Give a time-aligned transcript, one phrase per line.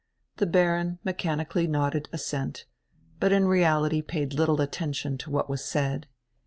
[0.37, 2.65] The Baron mechan ically nodded assent,
[3.19, 6.07] but in reality paid little attention to what was said.